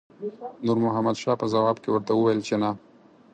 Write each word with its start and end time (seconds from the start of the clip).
نور 0.65 0.77
محمد 0.85 1.15
شاه 1.21 1.37
په 1.41 1.45
ځواب 1.53 1.77
کې 1.83 1.89
ورته 1.91 2.11
وویل 2.13 2.39
چې 2.47 2.55
نه. 2.61 2.69